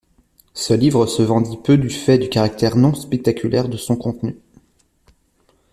Ce 0.55 0.73
livre 0.73 1.05
se 1.05 1.21
vendit 1.21 1.57
peu 1.63 1.77
du 1.77 1.91
fait 1.91 2.17
du 2.17 2.27
caractère 2.27 2.75
non 2.75 2.95
spectaculaire 2.95 3.69
de 3.69 3.77
son 3.77 3.95
contenu. 3.95 4.35